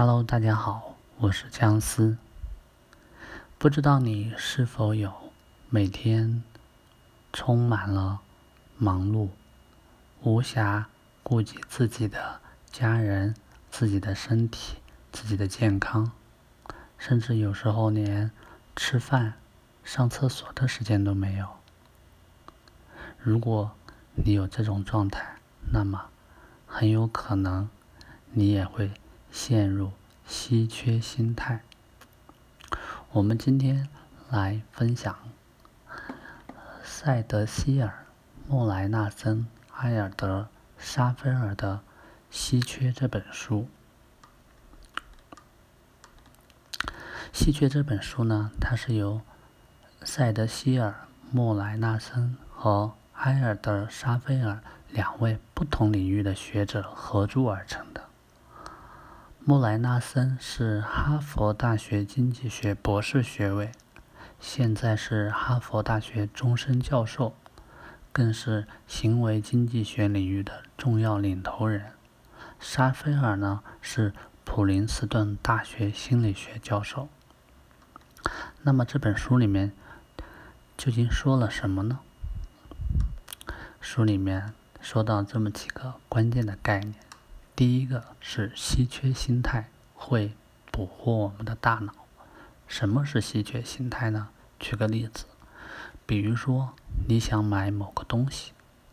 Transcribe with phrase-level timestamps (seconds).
[0.00, 2.16] Hello，大家好，我是姜思。
[3.58, 5.12] 不知道你是否有
[5.70, 6.44] 每天
[7.32, 8.20] 充满了
[8.76, 9.30] 忙碌，
[10.22, 10.84] 无暇
[11.24, 12.40] 顾及自己的
[12.70, 13.34] 家人、
[13.72, 14.76] 自己的身体、
[15.10, 16.12] 自己的健康，
[16.96, 18.30] 甚至有时候连
[18.76, 19.34] 吃饭、
[19.82, 21.48] 上厕所的时间都没有。
[23.18, 23.72] 如果
[24.14, 25.38] 你有这种状态，
[25.72, 26.04] 那么
[26.68, 27.68] 很有可能
[28.30, 28.92] 你也会
[29.30, 29.92] 陷入
[30.26, 31.62] 稀缺心态。
[33.12, 33.88] 我们今天
[34.30, 35.16] 来分享
[36.82, 37.88] 塞德希尔·
[38.46, 39.38] 莫莱纳森·
[39.76, 40.42] 埃尔德·
[40.78, 41.76] 沙菲尔的
[42.30, 43.68] 《稀缺》这本书。
[47.32, 49.20] 《稀缺》这本书呢，它是由
[50.02, 50.90] 塞德希尔·
[51.30, 54.60] 莫莱纳森和埃尔德·沙菲尔
[54.90, 58.07] 两位不同领域的学者合著而成的。
[59.48, 63.72] 莫莱纳森是哈佛大学经济学博士学位，
[64.38, 67.34] 现在是哈佛大学终身教授，
[68.12, 71.92] 更是行为经济学领域的重要领头人。
[72.60, 74.12] 沙菲尔呢是
[74.44, 77.08] 普林斯顿大学心理学教授。
[78.60, 79.72] 那么这本书里面
[80.76, 82.00] 究竟说了什么呢？
[83.80, 84.52] 书里面
[84.82, 87.07] 说到这么几个关键的概念。
[87.58, 90.32] 第一个是稀缺心态会
[90.70, 91.92] 捕获我们的大脑。
[92.68, 94.28] 什么是稀缺心态呢？
[94.60, 95.24] 举个例子，
[96.06, 96.74] 比如说
[97.08, 98.52] 你想买某个东西，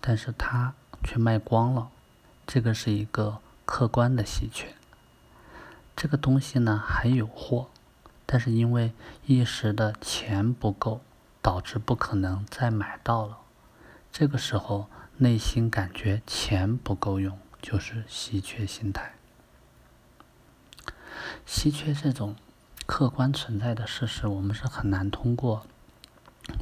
[0.00, 0.72] 但是它
[1.04, 1.90] 却卖光了，
[2.46, 4.74] 这个是一个客观的稀缺。
[5.94, 7.68] 这个东西呢还有货，
[8.24, 8.94] 但是因为
[9.26, 11.02] 一时的钱不够，
[11.42, 13.36] 导致不可能再买到了。
[14.10, 17.38] 这个时候内心感觉钱不够用。
[17.66, 19.14] 就是稀缺心态，
[21.44, 22.36] 稀缺这种
[22.86, 25.66] 客观存在的事实，我们是很难通过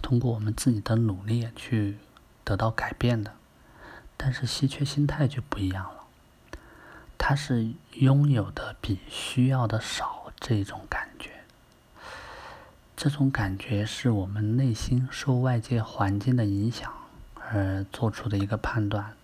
[0.00, 1.98] 通过我们自己的努力去
[2.42, 3.34] 得到改变的。
[4.16, 6.06] 但是稀缺心态就不一样了，
[7.18, 11.44] 它是拥有的比需要的少这种感觉，
[12.96, 16.90] 这种感觉是我们内心受外界环境的影响
[17.34, 19.14] 而做出的一个判断，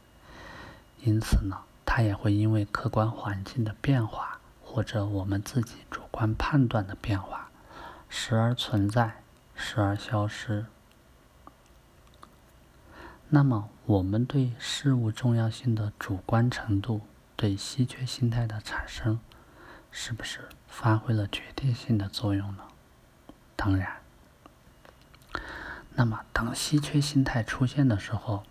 [1.02, 1.56] 因此呢。
[2.00, 7.50] 它也会因为客观环境的变化，或者我们自己主观判断的变化，
[8.08, 9.22] 时而存在，
[9.54, 10.64] 时而消失。
[13.28, 17.02] 那么，我们对事物重要性的主观程度，
[17.36, 19.20] 对稀缺心态的产生，
[19.90, 22.62] 是不是发挥了决定性的作用呢？
[23.54, 23.98] 当然。
[25.96, 28.44] 那么，当稀缺心态出现的时候，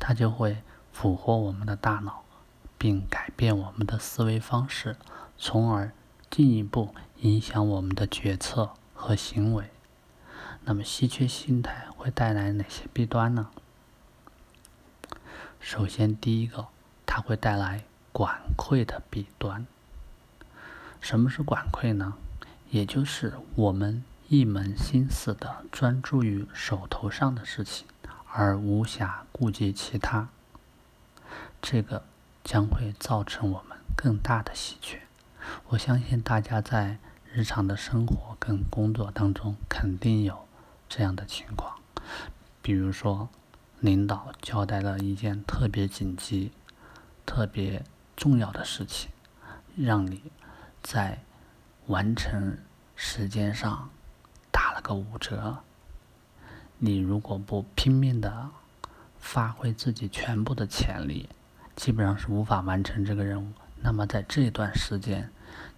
[0.00, 2.22] 它就会俘获我们的大脑。
[2.86, 4.94] 并改变我们的思维方式，
[5.36, 5.90] 从而
[6.30, 9.72] 进一步影响我们的决策和行为。
[10.62, 13.50] 那么，稀缺心态会带来哪些弊端呢？
[15.58, 16.68] 首先，第一个，
[17.04, 17.82] 它会带来
[18.12, 19.66] 管窥的弊端。
[21.00, 22.14] 什么是管窥呢？
[22.70, 27.88] 也就是我们一门心思的专注于手头上的事情，
[28.32, 30.28] 而无暇顾及其他。
[31.60, 32.04] 这个。
[32.46, 35.02] 将会造成我们更大的稀缺。
[35.66, 36.96] 我相信大家在
[37.32, 40.46] 日常的生活跟工作当中肯定有
[40.88, 41.76] 这样的情况。
[42.62, 43.28] 比如说，
[43.80, 46.52] 领导交代了一件特别紧急、
[47.26, 47.84] 特别
[48.16, 49.10] 重要的事情，
[49.76, 50.22] 让你
[50.84, 51.18] 在
[51.88, 52.58] 完成
[52.94, 53.90] 时间上
[54.52, 55.58] 打了个五折。
[56.78, 58.50] 你如果不拼命的
[59.18, 61.28] 发挥自己全部的潜力，
[61.76, 63.52] 基本上是无法完成这个任务。
[63.80, 65.30] 那么在这段时间，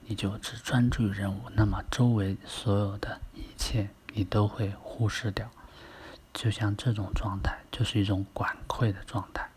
[0.06, 5.50] 你就只专注于任务，那么周围所有的一切你都会忽视掉。
[6.32, 9.48] 就像这种状态，就是一种管窥的状态。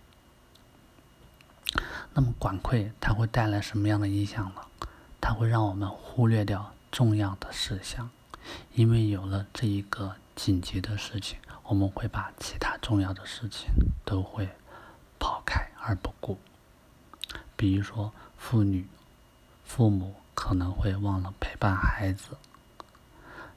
[2.13, 4.61] 那么管窥它会带来什么样的影响呢？
[5.21, 8.09] 它会让我们忽略掉重要的事项，
[8.73, 13.69] 因为有了这一个紧急的事情，我们会把其他重要的事情
[14.03, 14.49] 都会
[15.19, 15.70] 抛开。
[15.83, 16.37] 而不顾，
[17.55, 18.87] 比如说，妇女、
[19.63, 22.37] 父母可能会忘了陪伴孩子，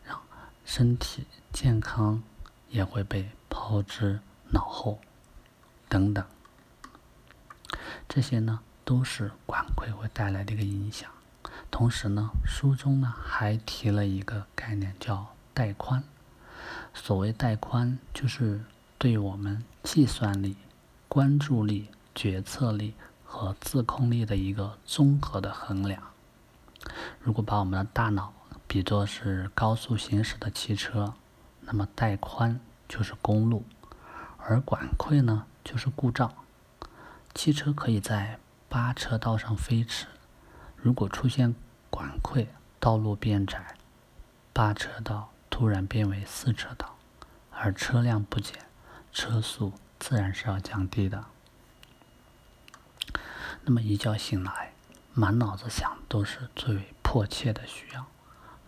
[0.04, 0.18] 让
[0.64, 2.22] 身体健康
[2.70, 4.98] 也会被抛之脑后，
[5.88, 6.24] 等等。
[8.08, 11.10] 这些呢，都是管窥会带来的一个影响。
[11.70, 16.02] 同时呢，书中呢还提了一个概念，叫带宽。
[16.94, 18.64] 所谓带宽，就是
[18.96, 20.56] 对我们计算力、
[21.08, 21.90] 关注力。
[22.14, 22.94] 决策力
[23.24, 26.02] 和自控力的一个综合的衡量。
[27.20, 28.32] 如果把我们的大脑
[28.66, 31.14] 比作是高速行驶的汽车，
[31.62, 33.64] 那么带宽就是公路，
[34.38, 36.32] 而管溃呢就是故障。
[37.34, 38.38] 汽车可以在
[38.68, 40.06] 八车道上飞驰，
[40.76, 41.54] 如果出现
[41.90, 42.46] 管溃，
[42.78, 43.76] 道路变窄，
[44.52, 46.96] 八车道突然变为四车道，
[47.50, 48.56] 而车辆不减，
[49.10, 51.24] 车速自然是要降低的。
[53.64, 54.72] 那么一觉醒来，
[55.14, 58.04] 满脑子想都是最为迫切的需要，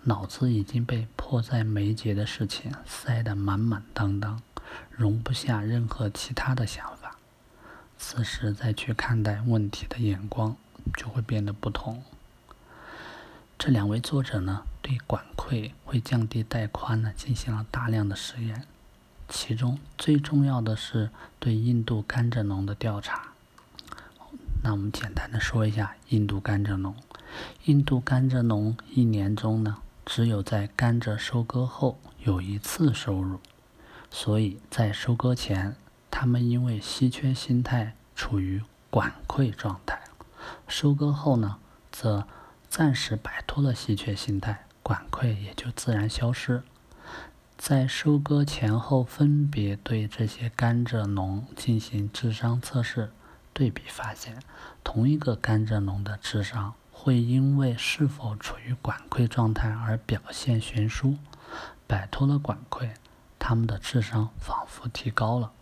[0.04, 4.40] 脑子已经被迫在眉睫的事情塞得满满当当，
[4.90, 7.16] 容不下任何其他的想法。
[7.98, 10.56] 此时再去看待问题的眼光
[10.96, 12.02] 就会变得不同。
[13.58, 18.66] 这两位作者呢，对管窥会降低带宽呢进行了大量的实验，
[19.28, 23.25] 其中最重要的是对印度甘蔗农的调查。
[24.62, 26.94] 那我们简单的说一下印度甘蔗农。
[27.64, 33.38] 印度甘蔗农一年中呢，只有在甘蔗收割后有一次收入，
[34.10, 35.76] 所以在收割前，
[36.10, 39.98] 他们因为稀缺心态处于管溃状态；
[40.66, 41.58] 收割后呢，
[41.92, 42.26] 则
[42.68, 46.62] 暂时摆脱了稀缺心态，管溃也就自然消失。
[47.58, 53.10] 在收割前后分别对这些甘蔗农进行智商测试。
[53.56, 54.42] 对比发现，
[54.84, 61.16] 同一个甘蔗农的智商会因为是否处于管窥状态而表现悬殊。
[61.86, 62.90] 摆脱了管窥，
[63.38, 65.52] 他们的智商仿佛提高了。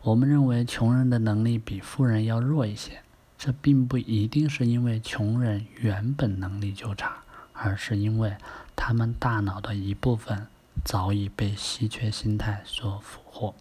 [0.00, 3.02] 我们认为穷人的能力比富人要弱一些，
[3.36, 7.18] 这并不一定是因为穷人原本能力就差，
[7.52, 8.36] 而是因为
[8.74, 10.46] 他们大脑的一部分
[10.82, 13.54] 早已被稀缺心态所俘获。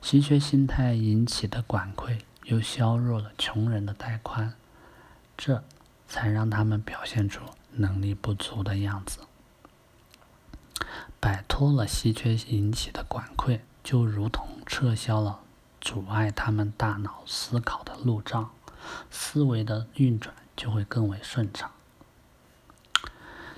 [0.00, 2.18] 稀缺心态引起的管窥。
[2.46, 4.54] 又削弱了穷人的带宽，
[5.36, 5.64] 这
[6.08, 9.18] 才让他们表现出能力不足的样子。
[11.18, 15.40] 摆脱了稀缺引起的管溃，就如同撤销了
[15.80, 18.50] 阻碍他们大脑思考的路障，
[19.10, 21.72] 思维的运转就会更为顺畅。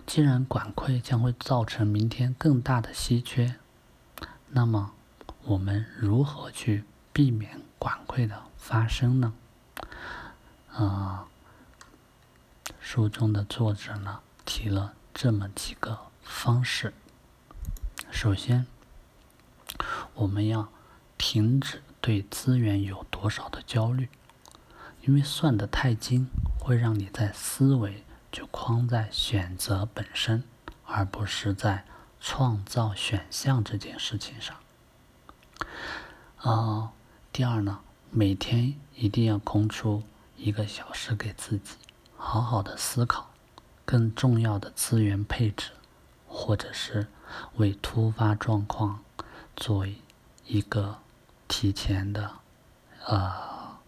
[0.07, 3.57] 既然管窥将会造成明天更大的稀缺，
[4.49, 4.93] 那么
[5.43, 8.48] 我们如何去避免管窥的？
[8.69, 9.33] 发生呢？
[10.75, 11.27] 啊，
[12.79, 16.93] 书中的作者呢提了这么几个方式。
[18.11, 18.67] 首先，
[20.13, 20.69] 我们要
[21.17, 24.11] 停止对资源有多少的焦虑，
[25.01, 26.29] 因为算得太精，
[26.61, 30.45] 会让你在思维就框在选择本身，
[30.85, 31.87] 而不是在
[32.21, 34.55] 创造选项这件事情上。
[36.37, 36.93] 啊，
[37.33, 37.81] 第二呢？
[38.11, 40.03] 每天一定要空出
[40.37, 41.77] 一个小时给自己，
[42.17, 43.31] 好好的思考
[43.85, 45.73] 更重要的资源配置，
[46.27, 47.07] 或者是
[47.57, 49.05] 为突发状况
[49.55, 49.87] 做
[50.47, 50.99] 一个
[51.47, 52.33] 提前的
[53.07, 53.79] 呃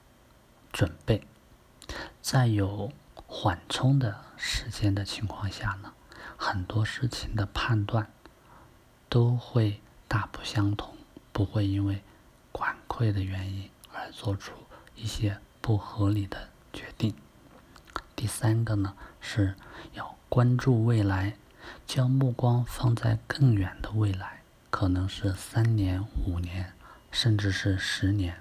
[0.71, 1.27] 准备。
[2.21, 2.93] 在有
[3.27, 5.93] 缓冲的时间的情况下呢，
[6.37, 8.11] 很多事情的判断
[9.09, 10.95] 都会大不相同，
[11.33, 12.03] 不会因为
[12.53, 13.71] 管溃的原因。
[14.01, 14.53] 而做出
[14.95, 17.15] 一些不合理的决定。
[18.17, 19.55] 第三个呢，是
[19.93, 21.37] 要关注未来，
[21.87, 26.73] 将目光放在更远的未来，可能是三年、五年，
[27.11, 28.41] 甚至是十年。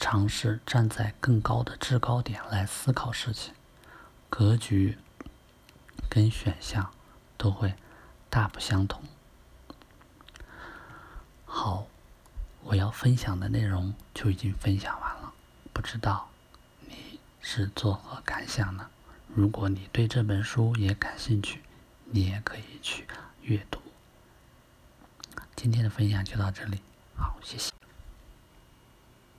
[0.00, 3.54] 尝试站在更高的制高点来思考事情，
[4.28, 4.98] 格局
[6.08, 6.92] 跟选项
[7.36, 7.74] 都会
[8.28, 9.00] 大不相同。
[11.44, 11.86] 好。
[12.72, 15.30] 我要分享的内容就已经分享完了，
[15.74, 16.30] 不知道
[16.88, 18.88] 你是作何感想呢？
[19.34, 21.60] 如果你对这本书也感兴趣，
[22.06, 23.06] 你也可以去
[23.42, 23.78] 阅读。
[25.54, 26.80] 今天的分享就到这里，
[27.14, 27.70] 好，谢谢。